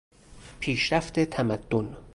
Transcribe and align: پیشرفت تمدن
پیشرفت 0.59 1.19
تمدن 1.19 1.97